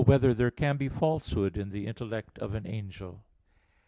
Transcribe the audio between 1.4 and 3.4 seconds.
in the Intellect of an Angel?